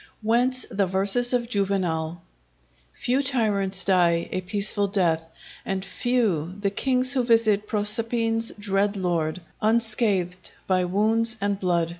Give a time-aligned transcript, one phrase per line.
[0.23, 2.23] Whence the verses of Juvenal:—
[2.91, 5.29] "Few tyrants die a peaceful death,
[5.63, 11.89] and few The kings who visit Proserpine's dread lord, Unscathed by wounds and blood."